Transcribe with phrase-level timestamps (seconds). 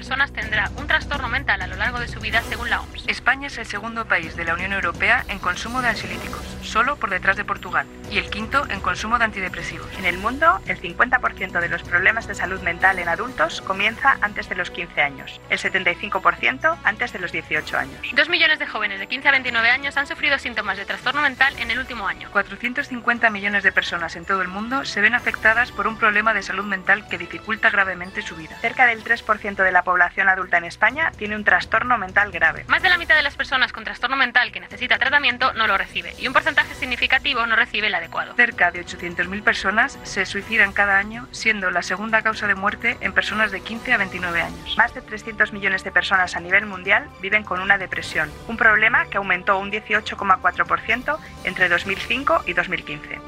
[0.00, 3.04] personas tendrá un trastorno mental a lo largo de su vida según la OMS.
[3.06, 7.10] España es el segundo país de la Unión Europea en consumo de ansiolíticos, solo por
[7.10, 9.88] detrás de Portugal, y el quinto en consumo de antidepresivos.
[9.98, 14.48] En el mundo, el 50% de los problemas de salud mental en adultos comienza antes
[14.48, 18.00] de los 15 años, el 75% antes de los 18 años.
[18.14, 21.54] Dos millones de jóvenes de 15 a 29 años han sufrido síntomas de trastorno mental
[21.58, 22.28] en el último año.
[22.32, 26.42] 450 millones de personas en todo el mundo se ven afectadas por un problema de
[26.42, 28.56] salud mental que dificulta gravemente su vida.
[28.60, 32.64] Cerca del 3% de la población adulta en España tiene un trastorno mental grave.
[32.66, 35.78] Más de la mitad de las personas con trastorno mental que necesita tratamiento no lo
[35.78, 38.34] recibe y un porcentaje significativo no recibe el adecuado.
[38.34, 43.12] Cerca de 800.000 personas se suicidan cada año, siendo la segunda causa de muerte en
[43.12, 44.76] personas de 15 a 29 años.
[44.76, 49.06] Más de 300 millones de personas a nivel mundial viven con una depresión, un problema
[49.06, 53.18] que aumentó un 18,4% entre 2005 y 2015.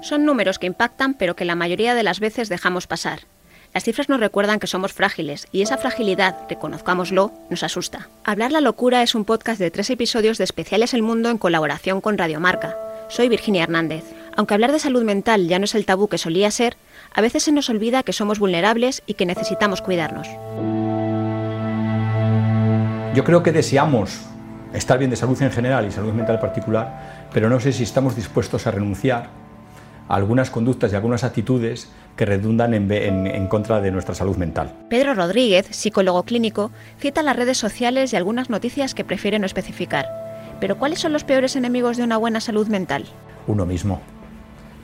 [0.00, 3.20] Son números que impactan pero que la mayoría de las veces dejamos pasar.
[3.78, 8.08] Las cifras nos recuerdan que somos frágiles y esa fragilidad, reconozcámoslo, nos asusta.
[8.24, 12.00] Hablar la locura es un podcast de tres episodios de Especiales El Mundo en colaboración
[12.00, 12.76] con Radiomarca.
[13.08, 14.02] Soy Virginia Hernández.
[14.36, 16.76] Aunque hablar de salud mental ya no es el tabú que solía ser,
[17.14, 20.26] a veces se nos olvida que somos vulnerables y que necesitamos cuidarnos.
[23.14, 24.22] Yo creo que deseamos
[24.72, 27.84] estar bien de salud en general y salud mental en particular, pero no sé si
[27.84, 29.28] estamos dispuestos a renunciar
[30.08, 34.72] algunas conductas y algunas actitudes que redundan en, en, en, contra de nuestra salud mental.
[34.88, 40.06] Pedro Rodríguez, psicólogo clínico, cita las redes sociales y algunas noticias que prefiere no especificar.
[40.60, 43.04] Pero ¿cuáles son los peores enemigos de una buena salud mental?
[43.46, 44.00] Uno mismo,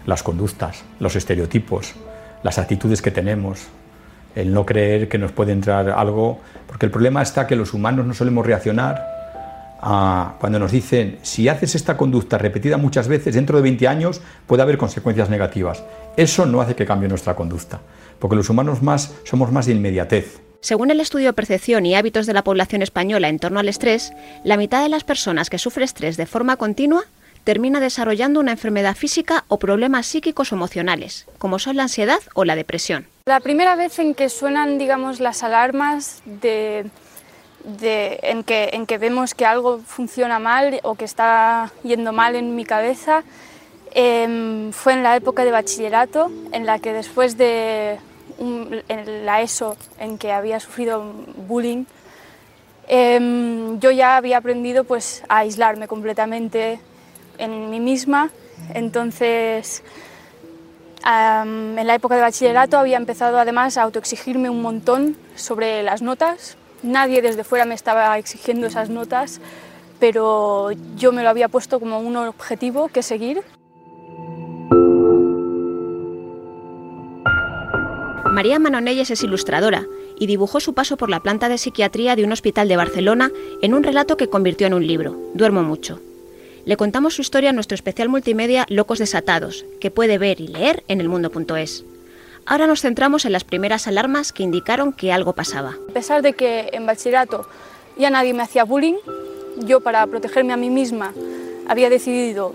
[0.07, 1.95] las conductas, los estereotipos,
[2.43, 3.67] las actitudes que tenemos,
[4.35, 8.07] el no creer que nos puede entrar algo, porque el problema está que los humanos
[8.07, 9.15] no solemos reaccionar
[9.85, 14.23] a cuando nos dicen, si haces esta conducta repetida muchas veces, dentro de 20 años
[14.47, 15.85] puede haber consecuencias negativas.
[16.17, 17.81] Eso no hace que cambie nuestra conducta,
[18.19, 20.41] porque los humanos más somos más de inmediatez.
[20.61, 24.57] Según el estudio Percepción y Hábitos de la Población Española en torno al estrés, la
[24.57, 27.05] mitad de las personas que sufre estrés de forma continua
[27.45, 32.47] termina desarrollando una enfermedad física o problemas psíquicos o emocionales, como son la ansiedad o
[32.47, 33.07] la depresión.
[33.27, 36.87] La primera vez en que suenan, digamos, las alarmas de,
[37.65, 42.55] en, que, en que vemos que algo funciona mal o que está yendo mal en
[42.57, 43.25] mi cabeza
[43.95, 47.99] eh, fue en la época de bachillerato, en la que después de
[48.39, 51.05] en la ESO, en que había sufrido
[51.47, 51.85] bullying,
[52.89, 56.81] eh, yo ya había aprendido pues, a aislarme completamente
[57.39, 58.31] en mí misma.
[58.75, 59.85] Entonces,
[61.07, 66.57] en la época de bachillerato había empezado además a autoexigirme un montón sobre las notas.
[66.85, 69.41] Nadie desde fuera me estaba exigiendo esas notas,
[69.99, 73.41] pero yo me lo había puesto como un objetivo que seguir.
[78.31, 79.87] María Manonelles es ilustradora
[80.19, 83.31] y dibujó su paso por la planta de psiquiatría de un hospital de Barcelona
[83.63, 86.01] en un relato que convirtió en un libro, Duermo mucho.
[86.67, 90.85] Le contamos su historia en nuestro especial multimedia Locos Desatados, que puede ver y leer
[90.89, 91.85] en elmundo.es.
[92.47, 95.77] Ahora nos centramos en las primeras alarmas que indicaron que algo pasaba.
[95.91, 97.49] A pesar de que en bachillerato
[97.97, 98.97] ya nadie me hacía bullying,
[99.59, 101.13] yo para protegerme a mí misma
[101.67, 102.55] había decidido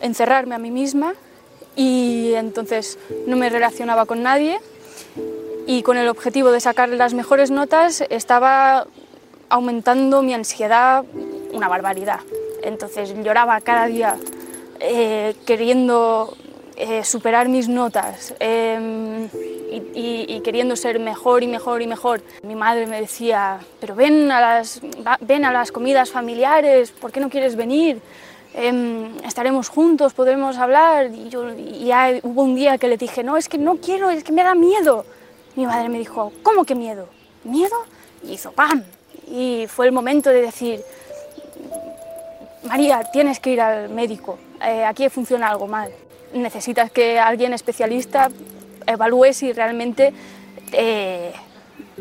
[0.00, 1.14] encerrarme a mí misma
[1.76, 4.58] y entonces no me relacionaba con nadie
[5.66, 8.86] y con el objetivo de sacar las mejores notas estaba
[9.48, 11.04] aumentando mi ansiedad
[11.52, 12.20] una barbaridad.
[12.62, 14.16] Entonces lloraba cada día
[14.80, 16.36] eh, queriendo
[16.82, 19.28] eh, superar mis notas eh,
[19.94, 22.22] y, queriendo ser mejor y mejor y mejor.
[22.42, 24.80] Mi madre me decía, pero ven a las,
[25.20, 28.00] ven a las comidas familiares, ¿por qué no quieres venir?
[29.24, 31.10] estaremos juntos, podremos hablar.
[31.12, 34.24] Y, yo, ya hubo un día que le dije, no, es que no quiero, es
[34.24, 35.04] que me da miedo.
[35.56, 37.08] Mi madre me dijo, ¿cómo que miedo?
[37.44, 37.76] ¿Miedo?
[38.24, 38.82] Y hizo ¡pam!
[39.30, 40.80] Y fue el momento de decir,
[42.64, 45.90] María, tienes que ir al médico, eh, aquí funciona algo mal.
[46.32, 48.30] Necesitas que alguien especialista
[48.86, 50.12] evalúe si realmente
[50.72, 51.32] eh,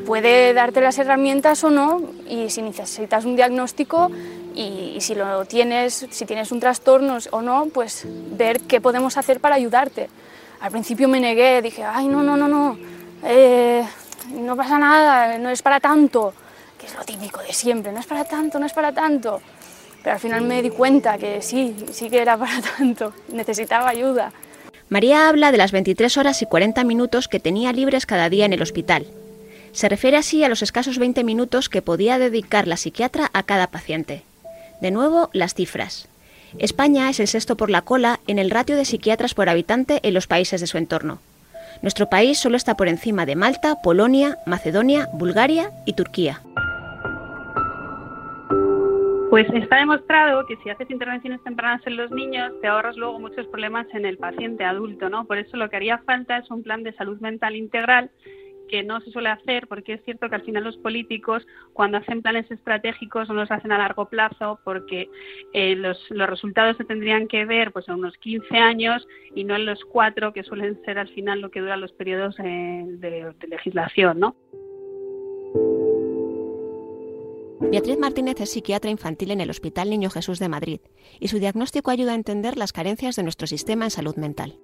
[0.05, 4.09] puede darte las herramientas o no y si necesitas un diagnóstico
[4.55, 9.39] y, si lo tienes, si tienes un trastorno o no, pues ver qué podemos hacer
[9.39, 10.09] para ayudarte.
[10.59, 12.77] Al principio me negué, dije, ay, no, no, no, no,
[13.23, 13.85] eh,
[14.31, 16.33] no pasa nada, no es para tanto,
[16.77, 19.41] que es lo típico de siempre, no es para tanto, no es para tanto.
[20.03, 24.31] Pero al final me di cuenta que sí, sí que era para tanto, necesitaba ayuda.
[24.89, 28.53] María habla de las 23 horas y 40 minutos que tenía libres cada día en
[28.53, 29.05] el hospital.
[29.71, 33.67] Se refiere así a los escasos 20 minutos que podía dedicar la psiquiatra a cada
[33.67, 34.23] paciente.
[34.81, 36.07] De nuevo, las cifras.
[36.57, 40.15] España es el sexto por la cola en el ratio de psiquiatras por habitante en
[40.15, 41.19] los países de su entorno.
[41.83, 46.41] Nuestro país solo está por encima de Malta, Polonia, Macedonia, Bulgaria y Turquía.
[49.29, 53.45] Pues está demostrado que si haces intervenciones tempranas en los niños, te ahorras luego muchos
[53.47, 55.25] problemas en el paciente adulto, ¿no?
[55.25, 58.09] Por eso lo que haría falta es un plan de salud mental integral
[58.69, 62.23] que no se suele hacer porque es cierto que al final los políticos cuando hacen
[62.23, 65.09] planes estratégicos no los hacen a largo plazo porque
[65.53, 69.55] eh, los, los, resultados se tendrían que ver pues en unos 15 años y no
[69.55, 73.33] en los cuatro que suelen ser al final lo que duran los periodos eh, de,
[73.39, 74.35] de legislación, ¿no?
[77.71, 80.80] Beatriz Martínez es psiquiatra infantil en el Hospital Niño Jesús de Madrid
[81.19, 84.60] y su diagnóstico ayuda a entender las carencias de nuestro sistema en salud mental.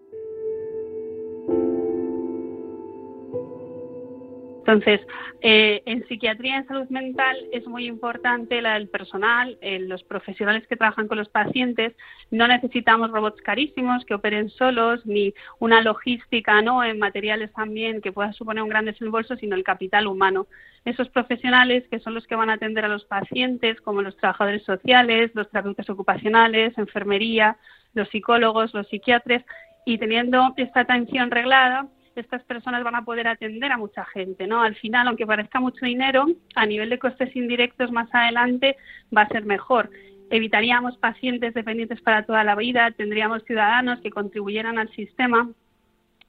[4.67, 4.99] Entonces,
[5.41, 10.65] eh, en psiquiatría en salud mental es muy importante la del personal, eh, los profesionales
[10.65, 11.93] que trabajan con los pacientes.
[12.31, 16.83] No necesitamos robots carísimos que operen solos, ni una logística ¿no?
[16.83, 20.47] en materiales también que pueda suponer un gran desembolso, sino el capital humano.
[20.83, 24.63] Esos profesionales que son los que van a atender a los pacientes, como los trabajadores
[24.63, 27.57] sociales, los terapeutas ocupacionales, enfermería,
[27.93, 29.43] los psicólogos, los psiquiatras,
[29.85, 31.87] y teniendo esta atención reglada,
[32.21, 34.61] estas personas van a poder atender a mucha gente, ¿no?
[34.61, 36.25] Al final, aunque parezca mucho dinero,
[36.55, 38.77] a nivel de costes indirectos más adelante
[39.15, 39.89] va a ser mejor.
[40.29, 45.49] Evitaríamos pacientes dependientes para toda la vida, tendríamos ciudadanos que contribuyeran al sistema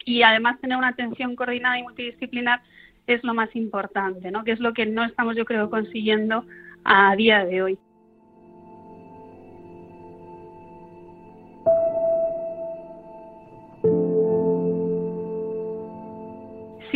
[0.04, 2.60] y además tener una atención coordinada y multidisciplinar
[3.06, 4.44] es lo más importante, ¿no?
[4.44, 6.44] Que es lo que no estamos, yo creo, consiguiendo
[6.84, 7.78] a día de hoy.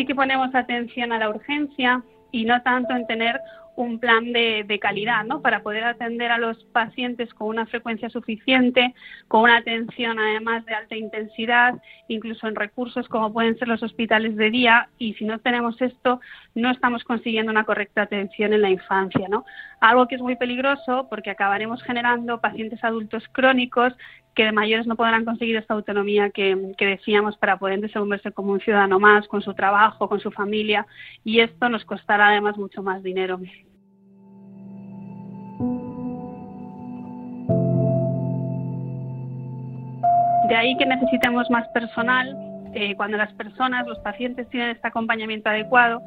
[0.01, 2.03] Sí que ponemos atención a la urgencia
[2.33, 3.39] y no tanto en tener
[3.77, 5.43] un plan de, calidad, ¿no?
[5.43, 8.95] Para poder atender a los pacientes con una frecuencia suficiente,
[9.29, 11.75] con una atención además de alta intensidad,
[12.09, 14.89] incluso en recursos como pueden ser los hospitales de día.
[14.99, 16.21] Y si no tenemos esto,
[16.55, 19.45] no estamos consiguiendo una correcta atención en la infancia, ¿no?
[19.81, 23.93] Algo que es muy peligroso porque acabaremos generando pacientes adultos crónicos
[24.35, 28.53] que de mayores no podrán conseguir esta autonomía que, que, decíamos para poder desenvolverse como
[28.53, 30.87] un ciudadano más, con su trabajo, con su familia,
[31.25, 33.39] y esto nos costará además mucho más dinero.
[40.49, 45.49] De ahí que necesitemos más personal eh, cuando las personas, los pacientes tienen este acompañamiento
[45.49, 46.01] adecuado,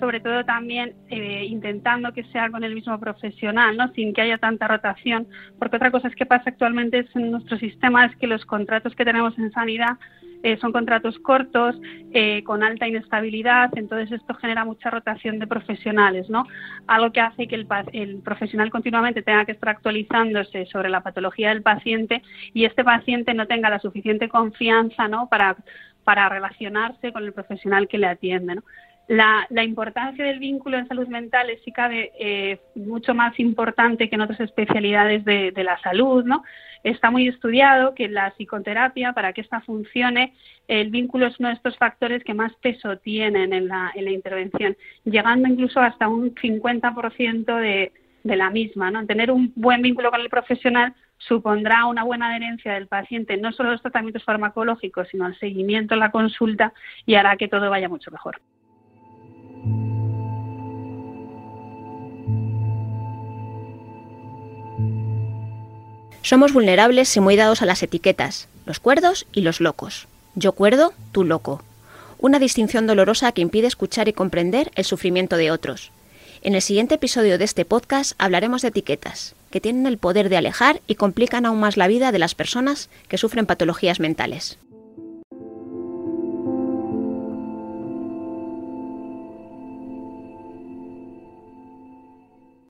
[0.00, 3.92] sobre todo también eh, intentando que sea con el mismo profesional, ¿no?
[3.92, 5.26] sin que haya tanta rotación,
[5.58, 9.04] porque otra cosa es que pasa actualmente en nuestro sistema es que los contratos que
[9.04, 9.98] tenemos en sanidad
[10.42, 11.74] eh, son contratos cortos,
[12.12, 16.46] eh, con alta inestabilidad, entonces esto genera mucha rotación de profesionales, ¿no?
[16.86, 21.48] Algo que hace que el, el profesional continuamente tenga que estar actualizándose sobre la patología
[21.48, 22.20] del paciente
[22.52, 25.30] y este paciente no tenga la suficiente confianza, ¿no?
[25.30, 25.56] Para,
[26.04, 28.62] para relacionarse con el profesional que le atiende, ¿no?
[29.06, 34.08] La, la, importancia del vínculo en salud mental es, si cabe, eh, mucho más importante
[34.08, 36.42] que en otras especialidades de, de, la salud, ¿no?
[36.82, 40.32] Está muy estudiado que la psicoterapia, para que esta funcione,
[40.68, 44.10] el vínculo es uno de estos factores que más peso tienen en la, en la
[44.10, 44.74] intervención,
[45.04, 47.92] llegando incluso hasta un 50% de,
[48.22, 49.04] de la misma, ¿no?
[49.04, 53.70] Tener un buen vínculo con el profesional supondrá una buena adherencia del paciente, no solo
[53.70, 56.72] a los tratamientos farmacológicos, sino al seguimiento en la consulta
[57.06, 58.40] y hará que todo vaya mucho mejor.
[66.22, 70.08] Somos vulnerables y muy dados a las etiquetas, los cuerdos y los locos.
[70.34, 71.62] Yo cuerdo, tú loco.
[72.18, 75.92] Una distinción dolorosa que impide escuchar y comprender el sufrimiento de otros.
[76.44, 80.36] En el siguiente episodio de este podcast hablaremos de etiquetas, que tienen el poder de
[80.36, 84.58] alejar y complican aún más la vida de las personas que sufren patologías mentales.